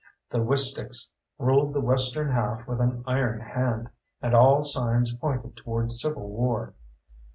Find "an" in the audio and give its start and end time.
2.81-3.03